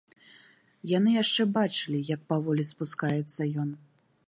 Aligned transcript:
Яны 0.91 1.11
яшчэ 1.23 1.45
бачылі, 1.59 2.01
як 2.15 2.21
паволі 2.33 2.67
спускаецца 2.73 3.41
ён. 3.65 3.69